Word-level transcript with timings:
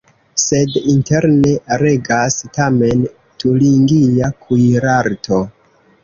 Sed 0.43 0.77
interne 0.91 1.51
regas 1.81 2.37
tamen 2.57 3.03
turingia 3.43 4.31
kuirarto. 4.47 5.41